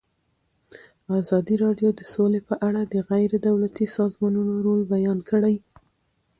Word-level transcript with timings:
ازادي 1.21 1.55
راډیو 1.63 1.89
د 1.95 2.01
سوله 2.13 2.39
په 2.49 2.55
اړه 2.67 2.81
د 2.93 2.95
غیر 3.09 3.31
دولتي 3.47 3.85
سازمانونو 3.97 4.53
رول 4.65 4.81
بیان 4.93 5.19
کړی. 5.29 5.55